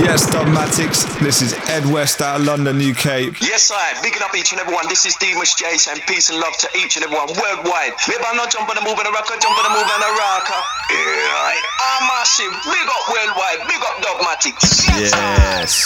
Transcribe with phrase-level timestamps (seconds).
[0.00, 1.04] Yes, Dubmatix.
[1.20, 3.36] This is Ed West out of London, UK.
[3.44, 3.92] Yes, I.
[4.02, 4.88] Bigging up each and every one.
[4.88, 7.92] This is Demus Jace and peace and love to each and every one worldwide.
[8.08, 10.60] Maybe I'm not jumping and moving a rocker, jumping and moving a rocker.
[10.88, 11.52] Yeah,
[11.84, 12.52] I'm massive.
[12.64, 13.60] Big up worldwide.
[13.68, 14.56] Big up Dubmatix.
[14.96, 15.84] Yes.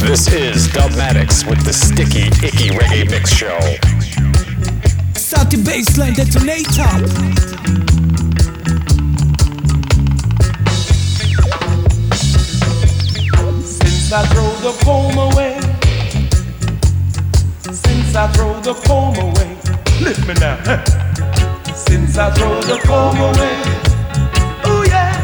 [0.00, 3.58] This is Dubmatix with the Sticky Icky Reggae Mix Show.
[5.18, 7.51] Salty baseline detonator.
[14.12, 15.56] Since I throw the comb away,
[17.72, 19.56] since I throw the comb away,
[20.04, 20.58] lift me now.
[21.74, 23.56] Since I throw the comb away,
[24.66, 25.16] oh yeah.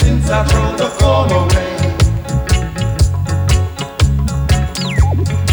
[0.00, 1.70] Since I throw the comb away,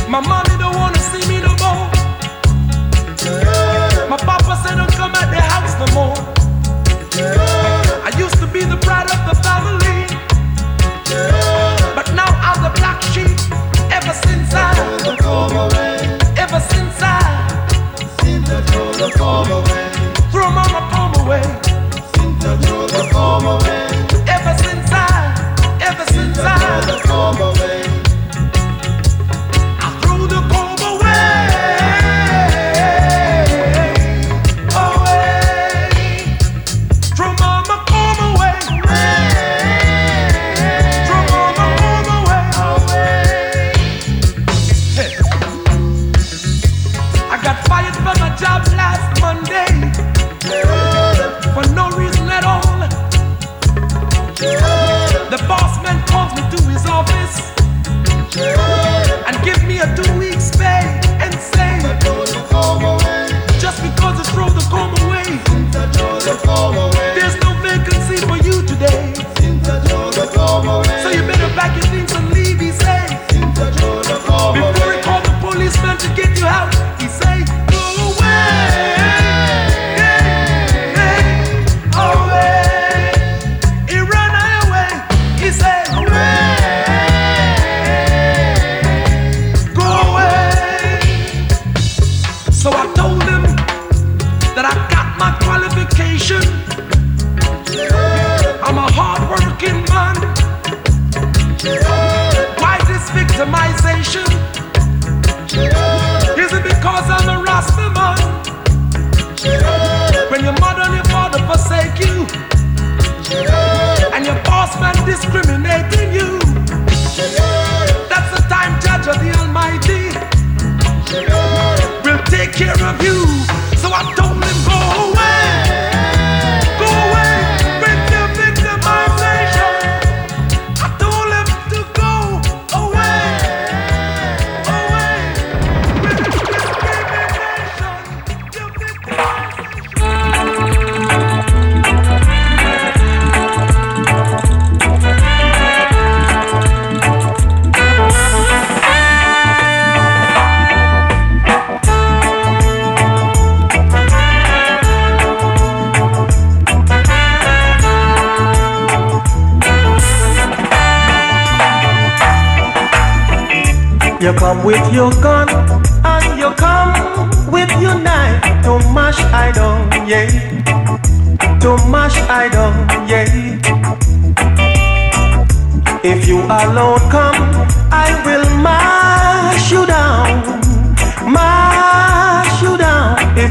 [0.09, 1.87] my mommy don't wanna see me no more.
[4.09, 6.17] My papa said don't come at the house no more.
[8.03, 9.83] I used to be the pride of the family.
[11.95, 13.37] But now I'm the black sheep.
[13.91, 14.73] Ever since I,
[16.37, 17.19] ever since I,
[20.31, 21.43] throw mama comb away.
[24.27, 25.05] Ever since I,
[25.81, 27.82] ever since I, I
[66.45, 66.92] there's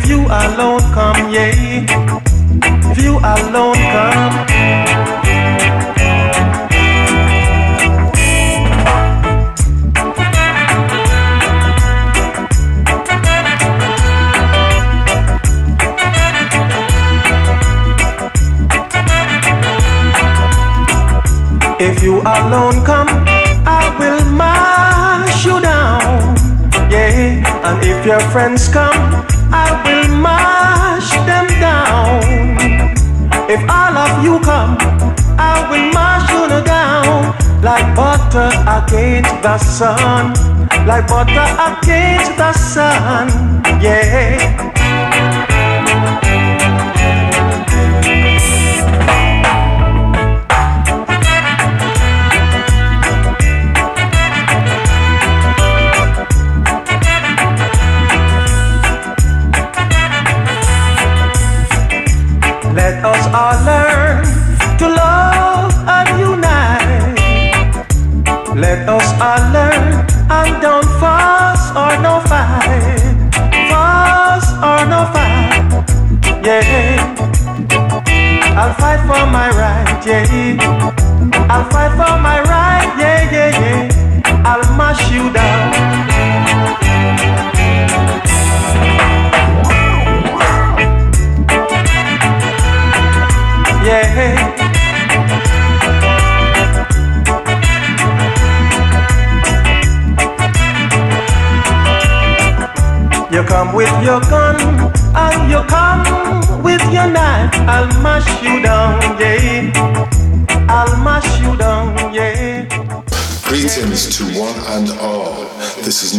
[0.05, 1.87] If you alone come, yeah.
[2.91, 4.33] If you alone come.
[21.79, 23.09] If you alone come,
[23.67, 26.35] I will mash you down.
[26.91, 29.22] Yeah, and if your friends come,
[33.53, 34.79] If all of you come,
[35.37, 40.33] I will mash you down like butter against the sun,
[40.87, 43.29] like butter against the sun.
[43.83, 44.82] Yeah.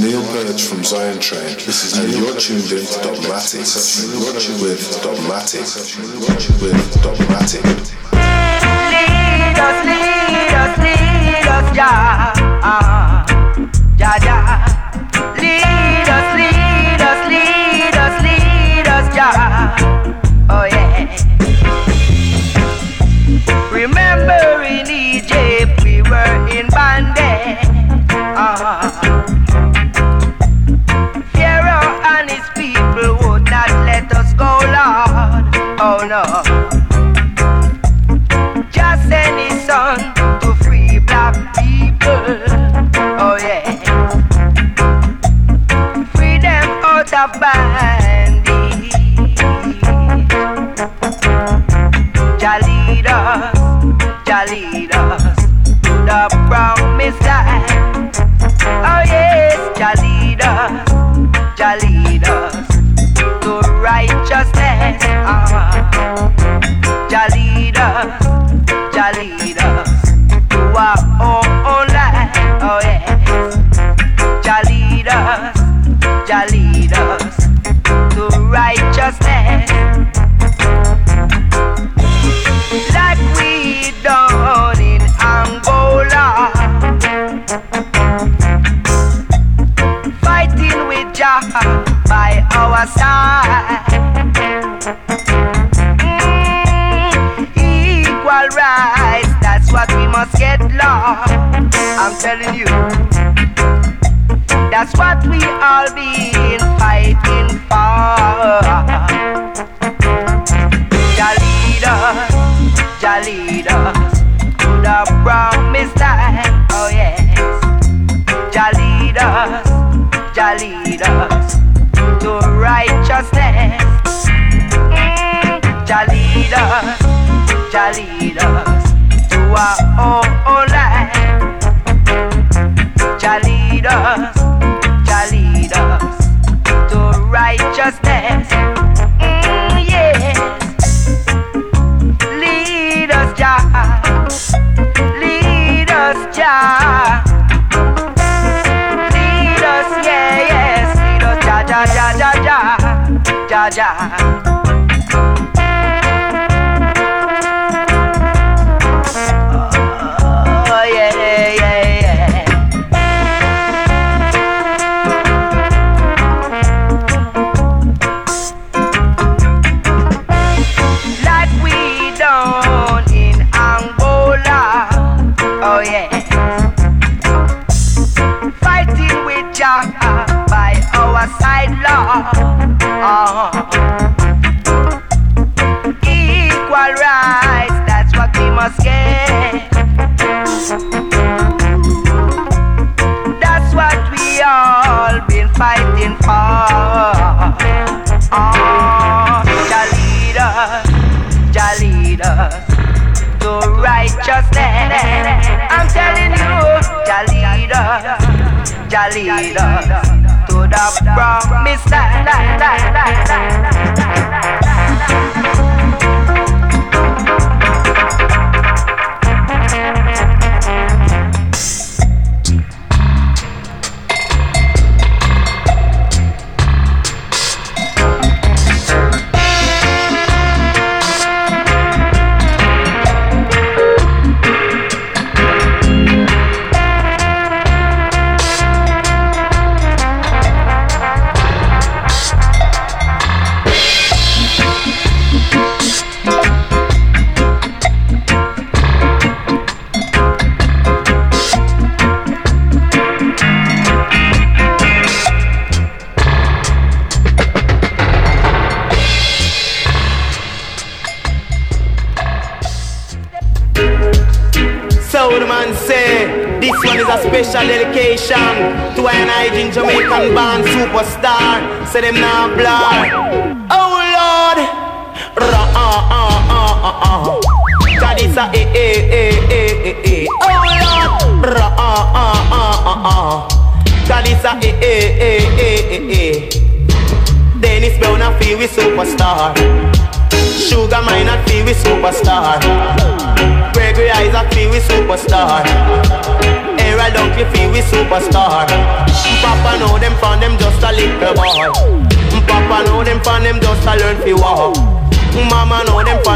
[0.03, 4.03] Neil Birch from Zion Train, this is and you're tuned in to Dubmatix.
[4.61, 5.95] With Dubmatix.
[6.61, 7.63] With Dubmatix.
[8.11, 12.43] Lead us, lead us, lead us, yeah.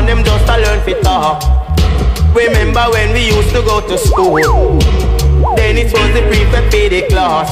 [0.08, 1.44] Them just a learn fi talk.
[2.34, 4.40] Remember when we used to go to school?
[5.60, 7.52] Then it was the prefect for the class.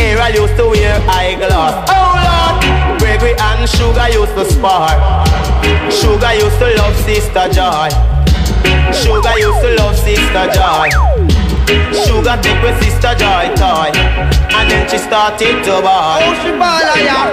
[0.00, 1.86] Errol used to wear eyeglass.
[1.86, 2.98] Oh Lord!
[2.98, 4.90] Gregory and Sugar used to spar.
[5.88, 7.94] Sugar used to love Sister Joy.
[8.90, 10.90] Sugar used to love Sister Joy.
[11.94, 13.94] Sugar take with Sister Joy toy.
[14.50, 17.30] And then she started to ball Oh she ball yeah.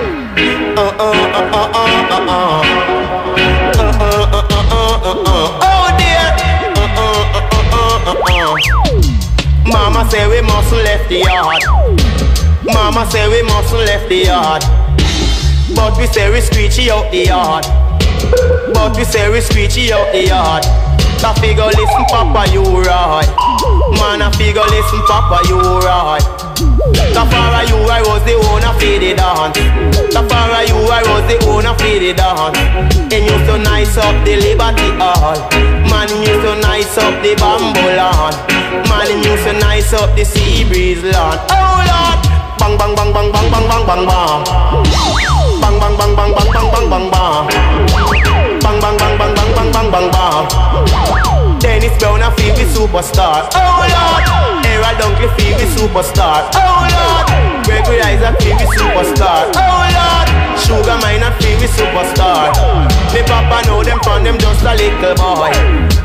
[0.78, 1.18] Uh uh
[1.50, 1.82] uh
[2.30, 3.23] uh
[9.66, 11.64] Mama say we mustn't left the yard.
[12.66, 14.64] Mama say we mustn't left the yard.
[15.76, 17.66] But we say we screechy out the yard
[18.74, 20.66] But we say we screechy out the yard
[21.24, 23.30] I figure listen papa you right
[23.96, 26.26] Man I figure listen papa you right
[27.16, 29.58] Tafara you I was the owner for the dance
[30.12, 32.60] Tafara you I was the owner for the dance
[33.14, 35.40] And you so nice up the Liberty Hall
[35.88, 38.36] Man you so nice up the bamboo lawn
[38.92, 42.20] Man you so nice up the sea breeze lawn Oh Lord
[42.60, 44.44] Bang bang bang bang bang bang bang bang bang
[45.64, 47.08] Bang bang bang bang bang bang bang bang bang Bang bang bang
[47.48, 47.63] bang
[49.94, 51.60] bang bang.
[51.62, 53.46] Dennis Brown a feel the superstar.
[53.54, 54.66] Oh Lord.
[54.66, 56.50] Errol Dunkley feel the superstar.
[56.58, 57.26] Oh Lord.
[57.66, 59.54] Gregory Isaac feel the superstar.
[59.54, 60.28] Oh Lord.
[60.58, 62.50] Sugar Mine a feel superstar.
[63.14, 65.54] Me papa know them from them just a little boy.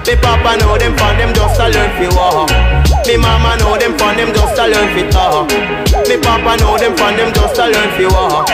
[0.04, 2.50] Me papa know them from them just a learn fi walk.
[3.06, 5.48] Me mama know them from them just a learn fi talk.
[6.08, 8.48] Me papa know them from them just a learn fi walk.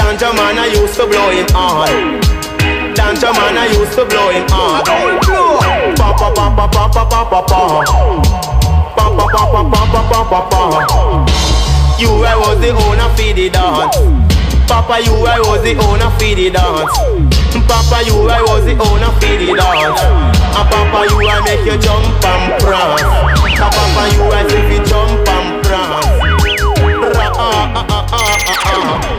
[0.00, 2.24] Danja man I used to blow him on
[2.94, 4.84] Danja man I used to blow him on
[5.96, 7.60] Pa pa pa pa pa pa pa pa pa
[8.96, 10.62] Pa pa pa pa pa pa pa pa pa
[11.98, 13.96] You I was the owner for the dance
[14.66, 16.94] Papa you I was the owner for the dance
[17.66, 20.00] Papa you I was the owner for the dance
[20.54, 24.84] And Papa you I make you jump and prance And Papa you I make you
[24.86, 26.06] jump and prance
[27.04, 29.13] ah ah ah ah ah ah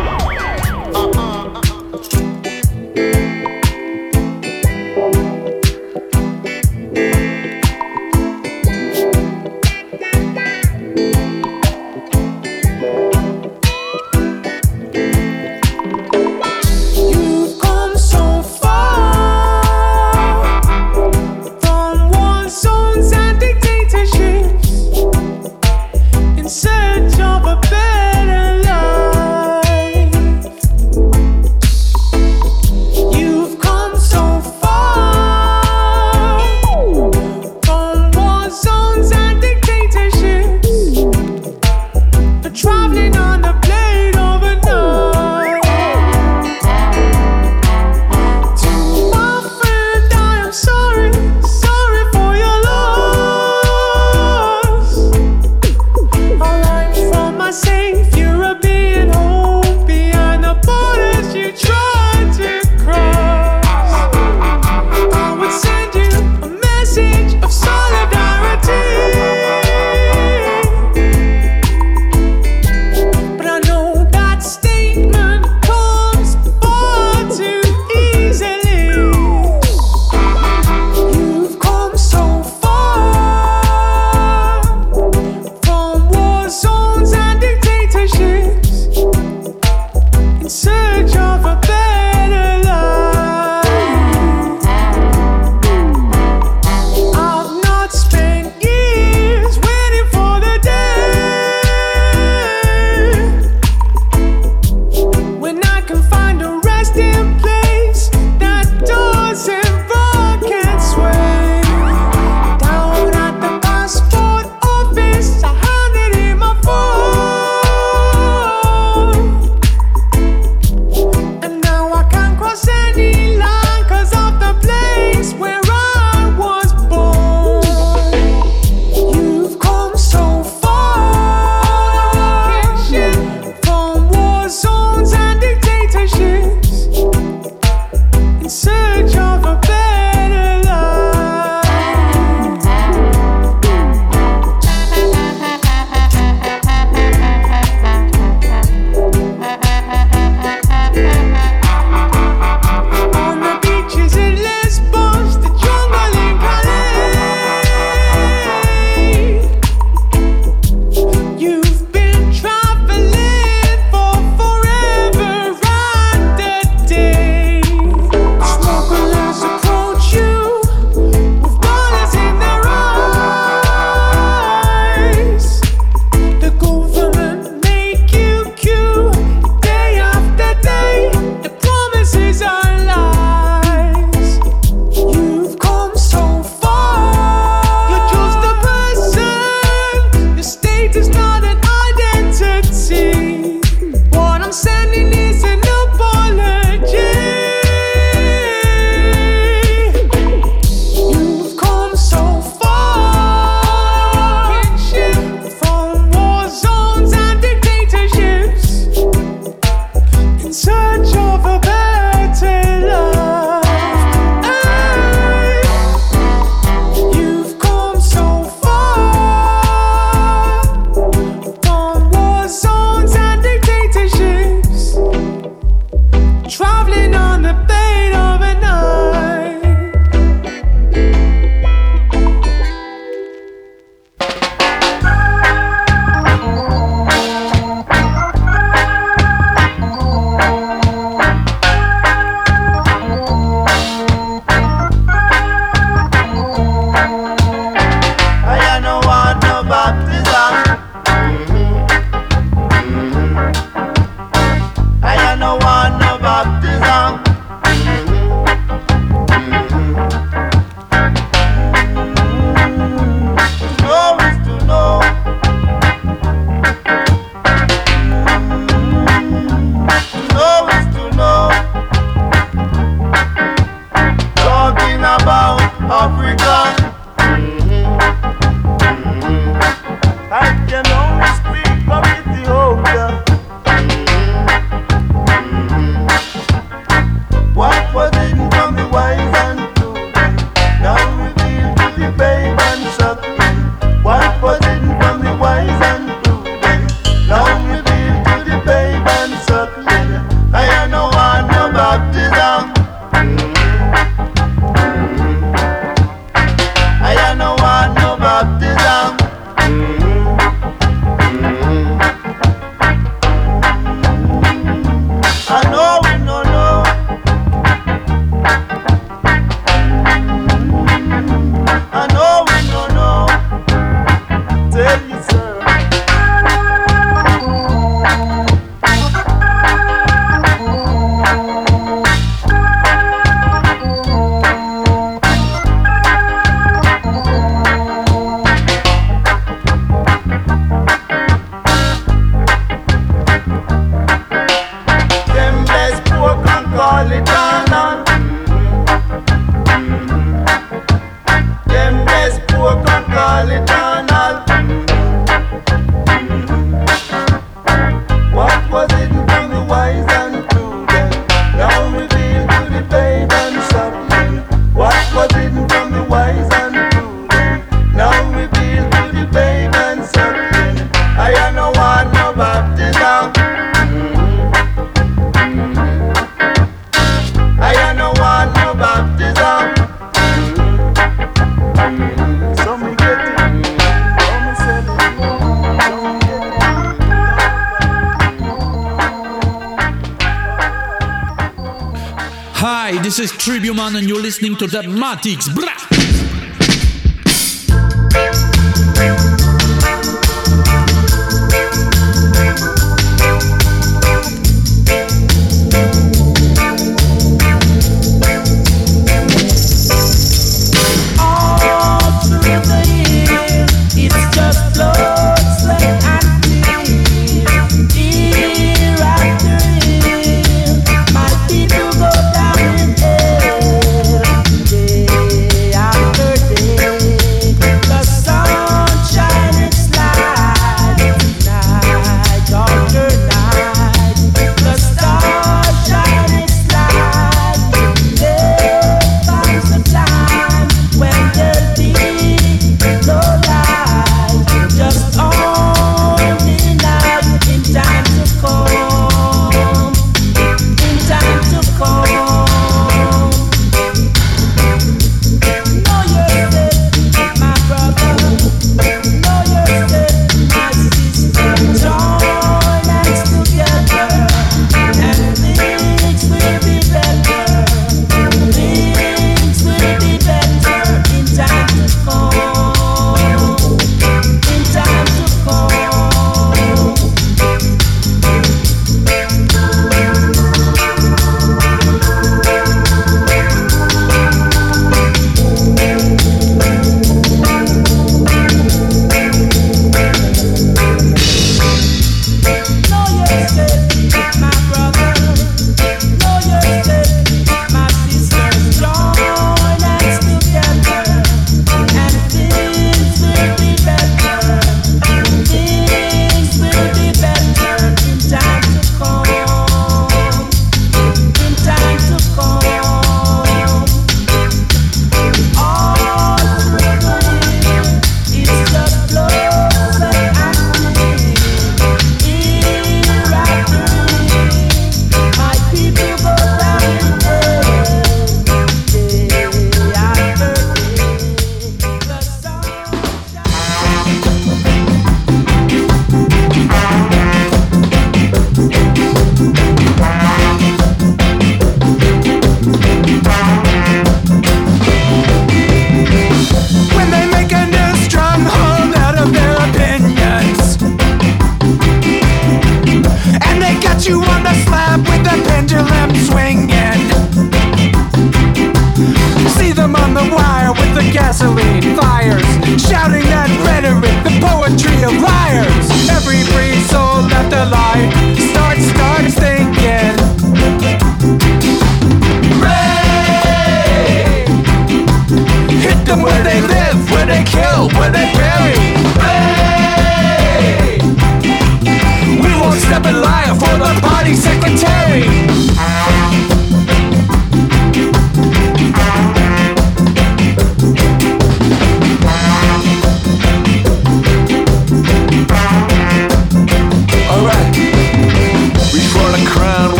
[393.23, 395.53] Tribuman and you're listening to Dubmatix.
[395.55, 395.71] Blah!
[395.89, 396.04] Good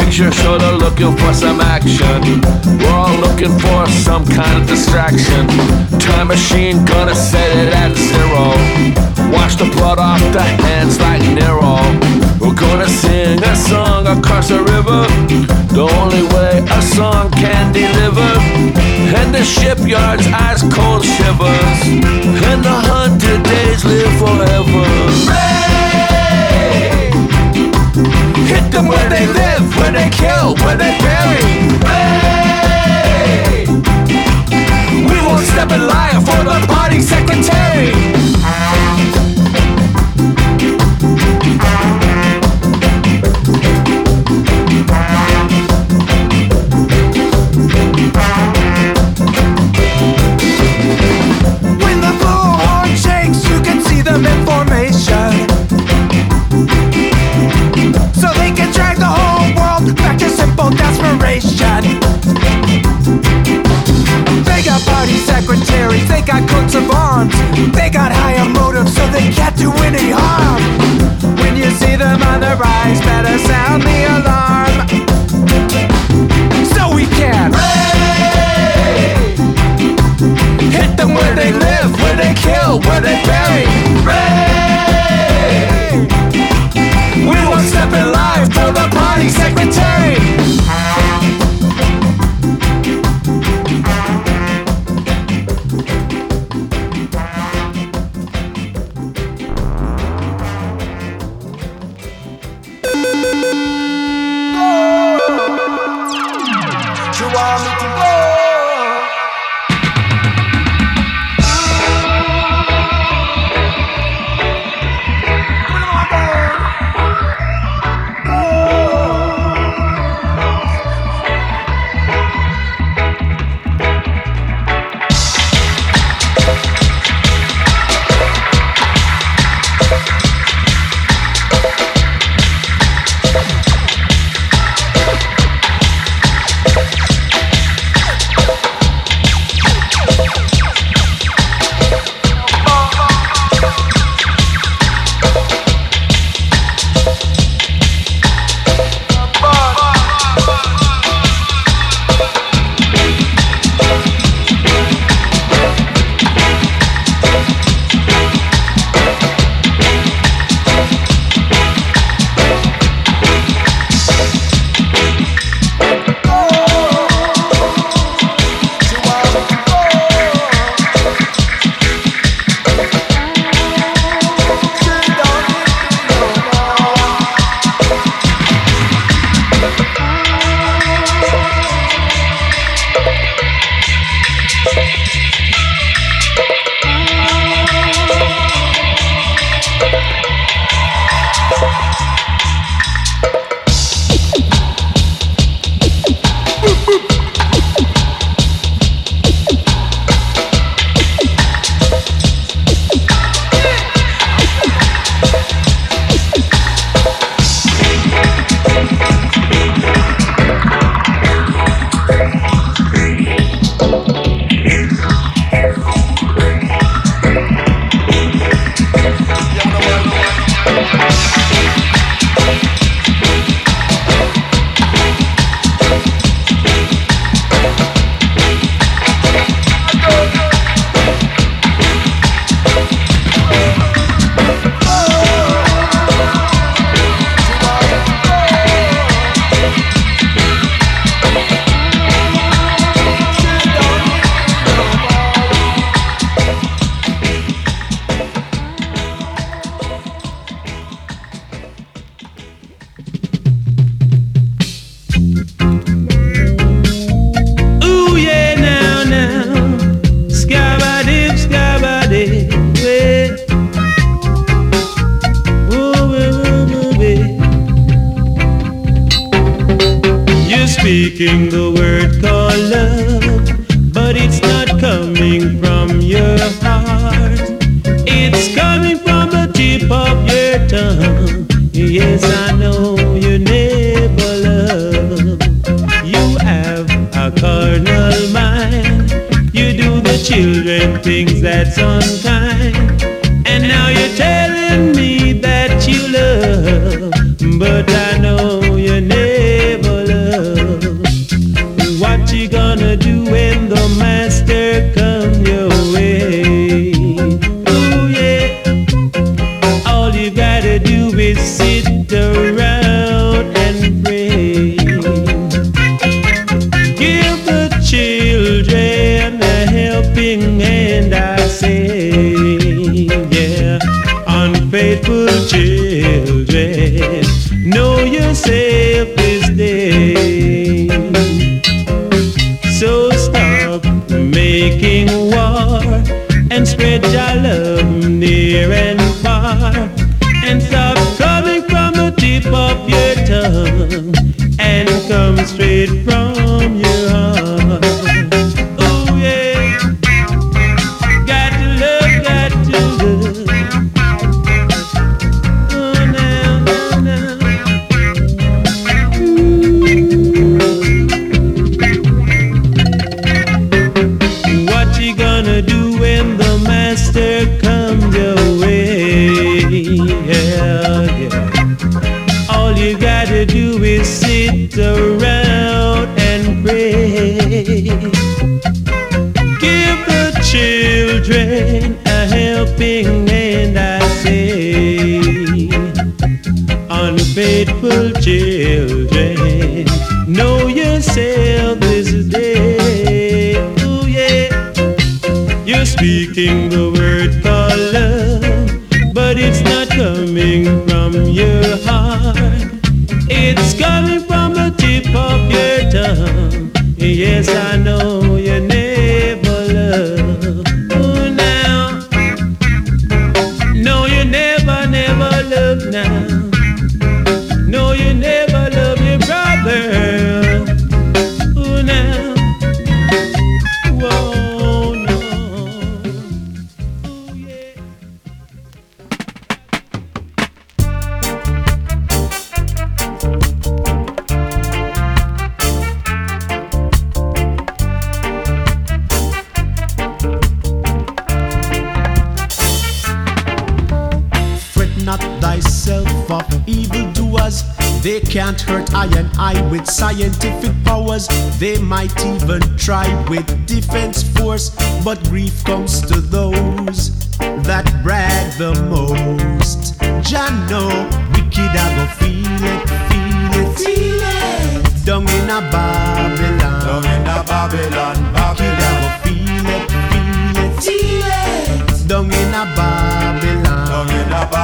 [0.00, 2.20] picture show, they're looking for some action.
[2.78, 5.46] We're all looking for some kind of distraction.
[5.98, 8.44] Time machine, gonna set it at zero.
[9.32, 11.76] Wash the blood off the hands like Nero.
[12.40, 15.02] We're gonna sing a song across the river.
[15.76, 18.32] The only way a song can deliver.
[19.18, 21.80] And the shipyard's ice cold shivers.
[22.50, 25.89] And the hundred days live forever.
[28.50, 31.44] Hit them where they live, where they kill, where they bury.
[31.86, 33.64] Ray!
[35.08, 37.92] We won't step in line for the party secretary.
[67.90, 70.62] They got higher motives, so they can't do any harm.
[71.38, 74.29] When you see them on the rise, better sound the alarm.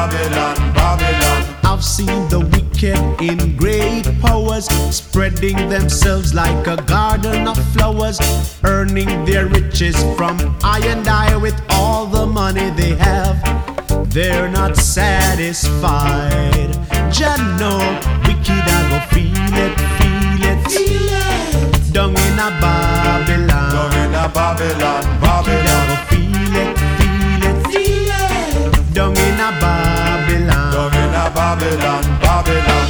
[0.07, 1.57] Babylon, Babylon.
[1.65, 8.21] I've seen the wicked in great powers spreading themselves like a garden of flowers,
[8.63, 13.43] earning their riches from I and I with all the money they have.
[14.13, 16.71] They're not satisfied.
[17.11, 17.79] Jah know
[18.29, 21.93] wicked I go feel it, feel it, feel it.
[21.93, 25.67] Down in a Babylon, down in a Babylon, Babylon.
[25.67, 26.86] I go feel it,
[31.67, 32.89] Babylon, Babylon.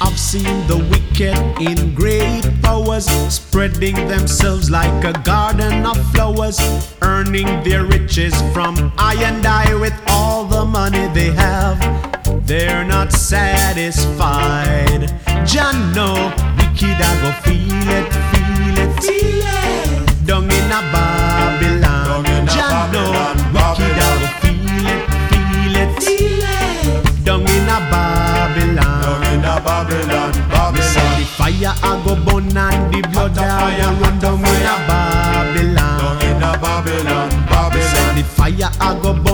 [0.00, 6.60] I've seen the wicked in great powers spreading themselves like a garden of flowers,
[7.02, 12.11] earning their riches from I and I with all the money they have.
[12.52, 15.08] They're not satisfied.
[15.48, 16.28] Jah know
[16.60, 20.26] wicked I go feel it, feel it, feel it.
[20.26, 23.08] Down in a Babylon, Jah know
[23.56, 25.00] wicked I go feel it,
[25.32, 27.24] feel it, feel it.
[27.24, 31.08] Down in a Babylon, down in a Babylon, Babylon.
[31.16, 36.20] The fire I go burn and the blood I go run down in a Babylon,
[36.20, 38.12] down in a Babylon, Babylon.
[38.14, 39.31] The fire I go burn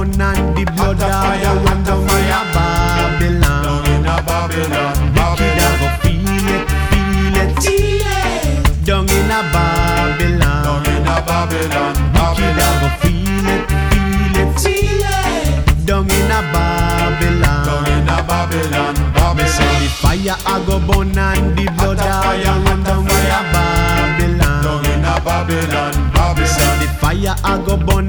[19.89, 24.85] the fire I go burn and the blood I run down in a Babylon, down
[24.85, 26.47] in a Babylon, Babylon.
[26.47, 28.08] Say the fire I go burn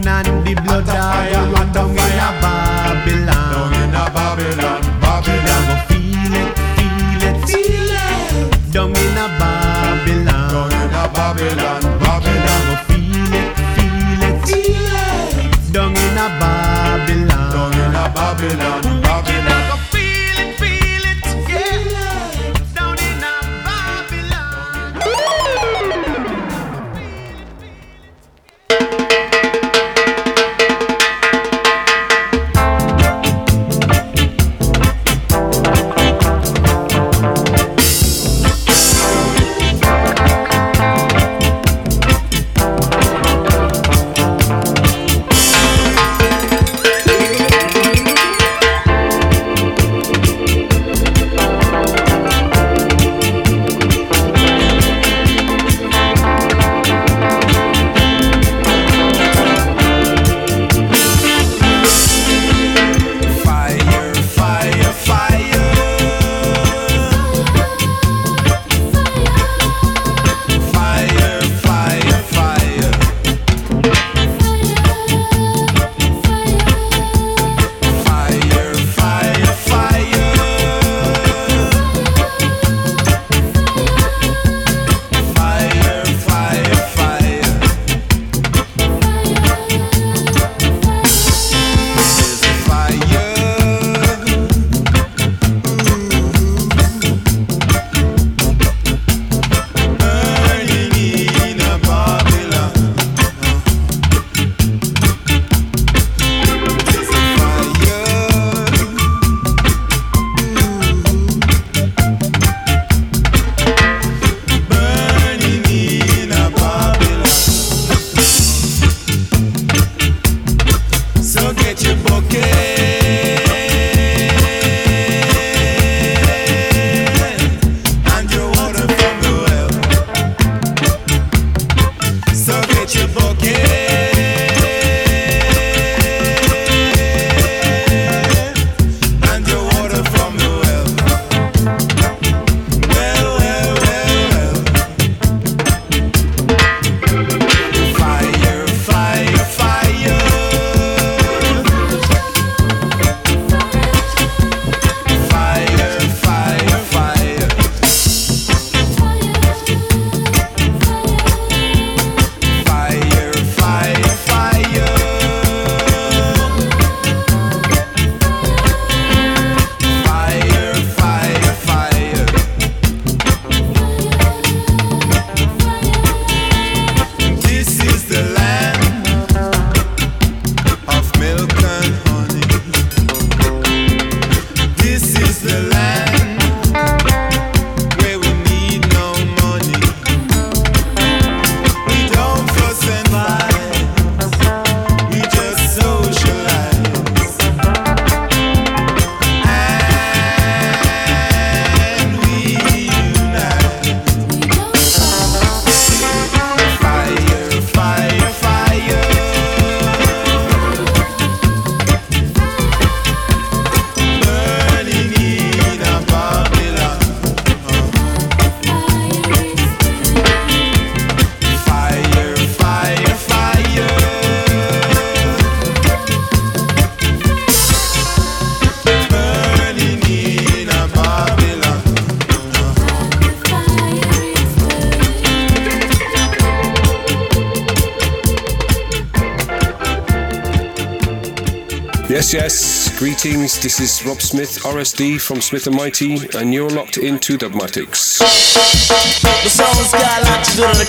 [242.31, 242.95] Yes.
[242.99, 243.59] Greetings.
[243.59, 248.19] This is Rob Smith, RSD from Smith and Mighty, and you're locked into Dubmatix.
[248.19, 250.85] The sound's got a lot to do the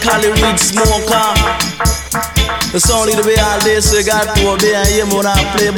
[0.58, 1.32] smoker.
[2.72, 2.80] The
[3.64, 5.70] this, we got to and hear when I play,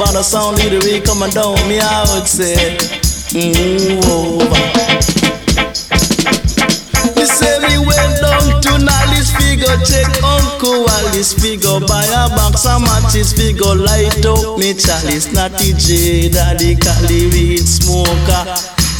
[0.67, 2.75] the way coming down, me I would say,
[3.31, 4.43] move over.
[7.15, 7.77] Me say me
[8.17, 8.22] to
[9.63, 14.59] Figure check Uncle Wally's figure buy a box of matches figure light up.
[14.59, 18.43] Me chalice Natty J Daddy Cali weed smoker.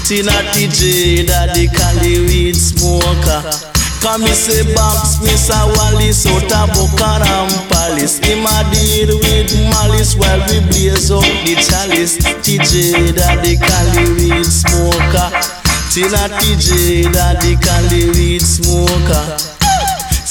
[0.07, 3.43] Tina TJ Daddy Cali weed smoker.
[3.99, 5.19] Come me say box.
[5.19, 8.23] Wallis out of Buckingham Palace.
[8.23, 12.19] Him a deal with malice while we blaze up the chalice.
[12.39, 15.27] TJ Daddy Cali weed smoker.
[15.91, 19.52] Tina TJ Daddy Cali weed smoker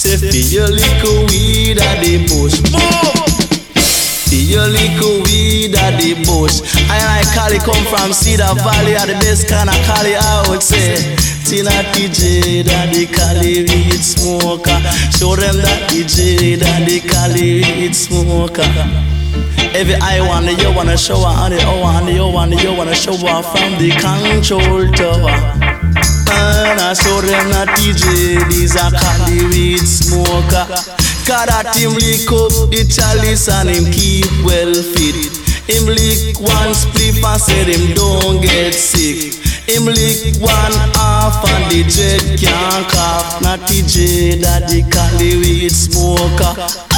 [0.03, 0.19] Say
[0.51, 2.59] your little weed at the bush
[4.27, 6.59] Feel your little weed at the bush
[6.91, 10.61] I like Cali come from Cedar Valley Are the best kind of Cali I would
[10.61, 11.15] say.
[11.47, 14.81] Tina TJ Daddy Cali weed smoker.
[15.15, 18.67] Show them that TJ Daddy Cali weed smoker.
[19.73, 22.75] Every I want you wanna show on the O and the O and the you
[22.75, 25.72] wanna show her from the control tower.
[26.31, 30.67] And I show them that DJ, these are Cali weed smoker.
[31.23, 35.15] Cause that him lick up the chalice and him keep well fit.
[35.71, 39.39] Him lick one spliff and said him don't get sick.
[39.71, 43.43] Him lick one half and the jet can't cough.
[43.43, 46.91] Not TJ, the Cali weed smoker.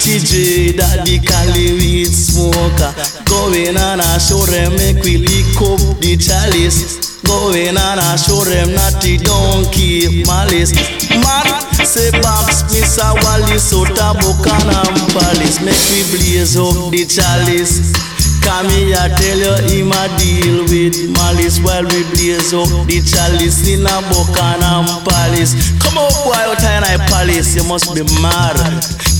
[0.00, 2.94] TJ Daddy Cali weed smoker
[3.26, 8.42] Going on a show them make we lick up the chalice Going on a show
[8.42, 10.74] them not the donkey malice.
[11.14, 11.46] Man
[11.86, 13.06] say box Mr.
[13.06, 17.94] Out of Buckingham Palace Make we blaze up the chalice.
[18.42, 22.98] Come here I tell you him a deal with malice While we blaze up the
[22.98, 23.62] chalice.
[23.70, 28.02] In a Buckingham Palace Come on, boy out here in a palace You must be
[28.18, 28.58] mad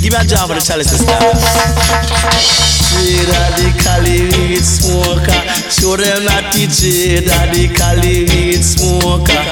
[0.01, 1.37] Give me a job for the chalice to start.
[2.89, 5.41] J Daddy Cali weed smoker.
[5.69, 9.45] Show them that J Daddy Cali weed smoker.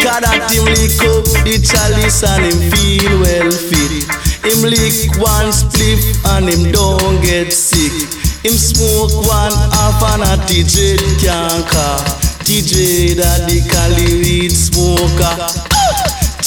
[0.00, 4.08] Cause that him lick up the chalice and him feel well fit.
[4.40, 6.00] Him lick one spliff
[6.32, 7.92] and him don't get sick.
[8.40, 12.40] Him smoke one half and a TJ can't cough.
[12.48, 15.79] TJ Daddy Cali weed smoker.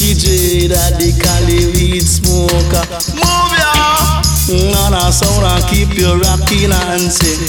[0.03, 2.83] Daddy Cali weed smoker.
[3.15, 4.19] Move ya!
[4.51, 7.39] On a sound and keep you rocking and sing.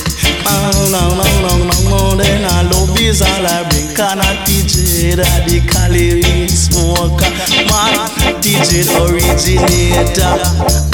[0.47, 3.91] Oh, no, no, no, no, no, then I love is all I bring.
[3.97, 7.27] Can I Daddy Cali weed smoker?
[7.67, 8.07] Man,
[8.39, 10.39] TJ originator.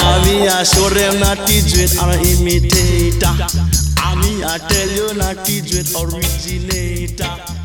[0.01, 3.37] I mean, I show them not TJ an imitator.
[4.01, 7.60] I mean, I tell you not TJ originator.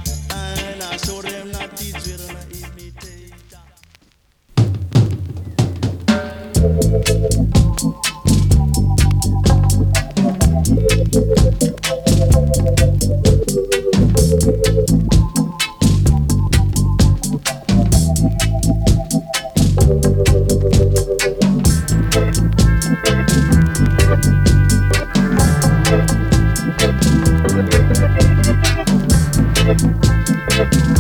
[30.57, 30.99] Thank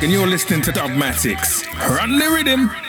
[0.00, 1.66] And you're listening to Dubmatix.
[1.96, 2.81] Run the rhythm.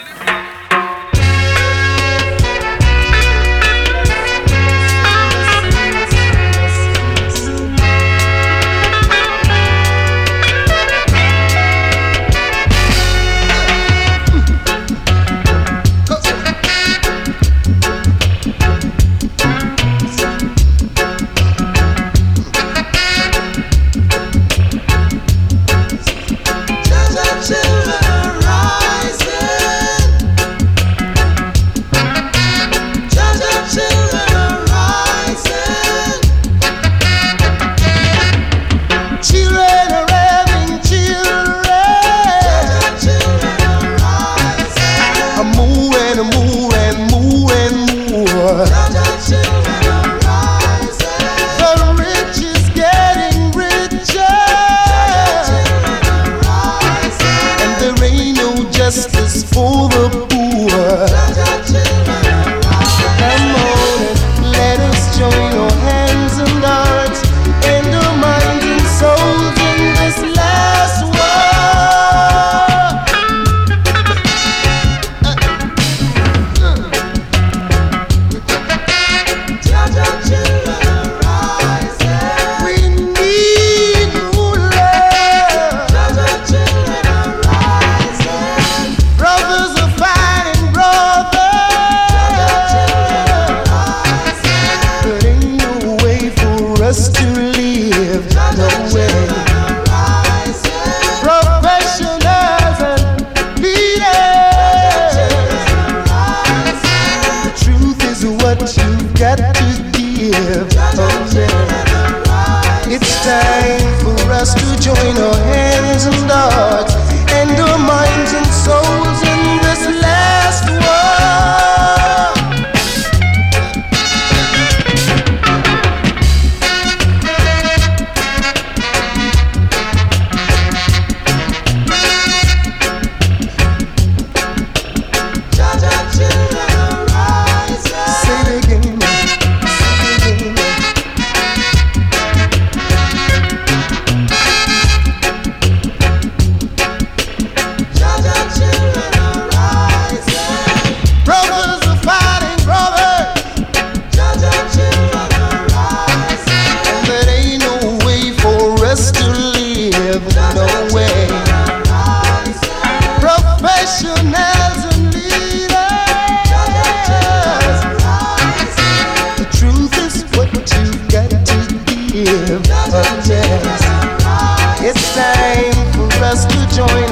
[176.34, 177.03] us to join.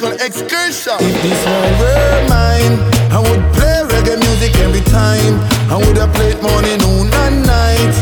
[0.00, 0.96] Musical excursion.
[1.00, 2.74] If this world were mine,
[3.10, 5.34] I would play reggae music every time.
[5.70, 7.94] I would have played morning, noon, and night.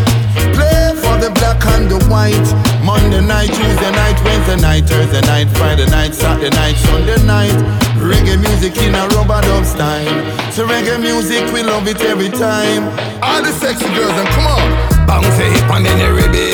[0.53, 2.49] Play for the black and the white.
[2.84, 7.57] Monday night, Tuesday night, Wednesday night, Thursday night, Friday night, Saturday night, Sunday night.
[7.97, 10.16] Reggae music in a rubber dub style.
[10.53, 12.92] So reggae music, we love it every time.
[13.22, 14.68] All the sexy girls, and come on.
[15.07, 16.53] Bounce a hip and then you rib it.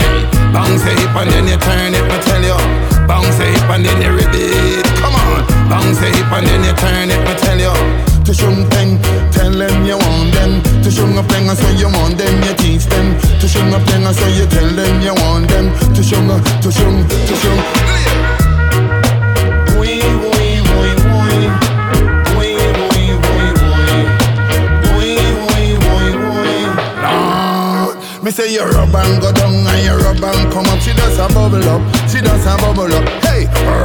[0.00, 0.24] Hey.
[0.52, 2.56] Bounce a hip and then you turn it, me tell you.
[3.06, 4.24] Bounce a hip and then you rib it.
[4.24, 4.29] Come on.
[6.00, 7.74] A hip and then you turn it, me tell you.
[8.24, 8.96] Tu Shung Peng,
[9.32, 10.62] tell them you want them.
[10.82, 13.18] To shung a peng, so you want them, you teach them.
[13.40, 15.68] To shung a peng, so you tell them you want them.
[15.94, 17.60] To shung, to shung, to shung.
[19.78, 21.00] Wee, wee, wee.
[27.02, 30.80] Lord, me say you rub and go down and you rub and come up.
[30.80, 33.19] She does a bubble up, she does a bubble up.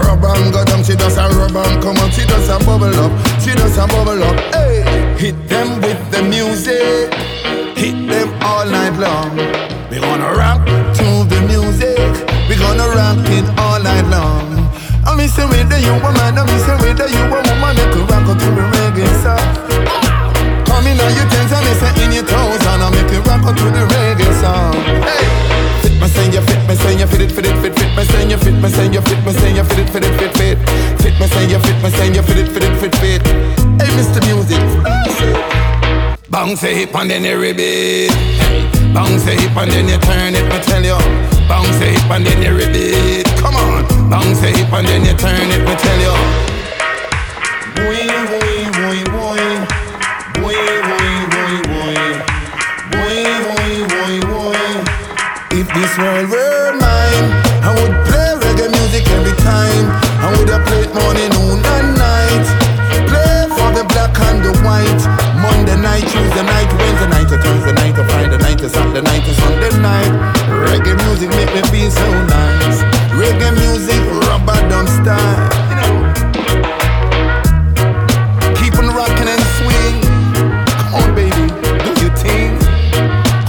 [0.06, 2.12] Rub and go down, she does a rub and come up.
[2.12, 3.12] She does a bubble up,
[3.42, 4.38] she does a bubble up.
[4.54, 4.84] Hey,
[5.18, 7.14] hit them with the music,
[7.78, 9.36] hit them all night long.
[9.90, 12.00] We gonna rock to the music,
[12.50, 14.66] we gonna rock it all night long.
[15.06, 17.94] I me say whether you a man, I me say whether you a woman, make
[17.94, 19.46] you rock to the reggae song.
[20.66, 23.22] Come in on your tens and me say in your toes and I make you
[23.30, 24.74] rock to the reggae song.
[25.06, 25.24] Hey,
[26.36, 28.54] you fit me say you fit it fit it fit fit me say you fit
[28.62, 30.58] me say you fit me say you fit it fit it fit fit
[31.00, 33.22] fit me say you fit me say you fit it fit it fit fit.
[33.80, 34.20] Hey, Mr.
[34.28, 34.60] Music.
[36.30, 38.12] Bounce a hip and then you rib it.
[38.94, 40.98] Bounce a hip and then you turn it, me tell you.
[41.48, 43.26] Bounce a hip and then you it.
[43.40, 44.10] Come on.
[44.10, 46.55] Bounce a hip and then you turn it, me tell you.
[68.66, 70.10] To Saturday night, to Sunday night.
[70.66, 72.82] Reggae music make me feel so nice.
[73.14, 75.50] Reggae music, rubber dumb style.
[78.58, 80.02] Keep on rocking and swing.
[80.82, 81.46] Come on, baby,
[81.86, 82.58] do your thing.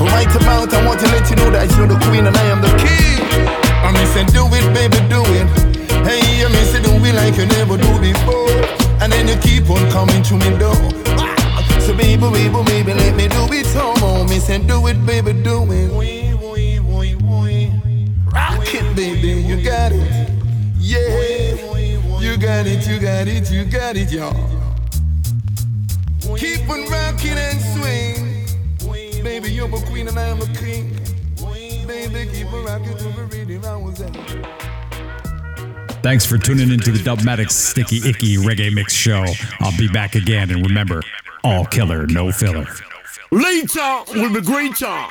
[0.05, 2.61] Right about, I want to let you know that you're the queen and I am
[2.61, 3.25] the king.
[3.89, 5.49] I mean, say do it, baby, do it.
[6.05, 8.53] Hey, I mean, say do it like you never do before.
[9.01, 11.06] And then you keep on coming to me door.
[11.87, 14.25] So baby, baby, baby, let me do it some more.
[14.25, 15.89] Me say do it, baby, do it.
[18.33, 20.31] Rock it, baby, you got it.
[20.81, 20.99] Yeah,
[22.19, 24.35] you got it, you got it, you got it, y'all.
[26.37, 29.23] Keep on rocking and swing.
[29.23, 30.91] Baby, you're a queen and I'm a king.
[31.87, 34.67] Baby, keep on rocking to the rhythm I was at.
[36.03, 39.25] Thanks for tuning into the Dubmatix Sticky Icky Reggae Mix Show.
[39.59, 41.03] I'll be back again, and remember,
[41.47, 42.67] all killer, no filler.
[43.31, 45.07] Later will be greater.